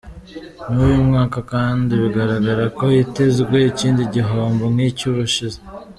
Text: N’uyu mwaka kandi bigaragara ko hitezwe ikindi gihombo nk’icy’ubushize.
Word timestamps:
N’uyu 0.71 1.01
mwaka 1.09 1.39
kandi 1.51 1.91
bigaragara 2.01 2.63
ko 2.77 2.83
hitezwe 2.95 3.57
ikindi 3.71 4.01
gihombo 4.13 4.63
nk’icy’ubushize. 4.73 5.57